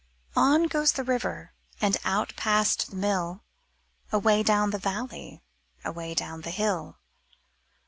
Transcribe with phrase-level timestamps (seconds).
[0.35, 3.43] On goes the river And out past the mill.
[4.11, 5.43] Away down the valley.
[5.85, 6.97] Away down the hill.